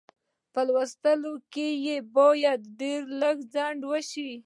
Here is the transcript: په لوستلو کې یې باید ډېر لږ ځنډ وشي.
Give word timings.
په 0.53 0.61
لوستلو 0.67 1.33
کې 1.53 1.67
یې 1.85 1.95
باید 2.15 2.61
ډېر 2.79 3.01
لږ 3.21 3.37
ځنډ 3.53 3.79
وشي. 3.91 4.31